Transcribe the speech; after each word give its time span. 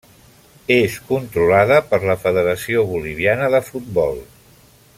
És 0.75 0.95
controlada 1.09 1.77
per 1.91 1.99
la 2.11 2.15
Federació 2.23 2.83
Boliviana 2.95 3.51
de 3.57 3.61
Futbol. 3.69 4.19